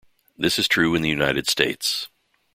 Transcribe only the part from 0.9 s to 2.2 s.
in the United States.